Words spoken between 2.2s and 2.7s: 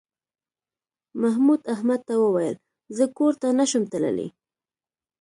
وویل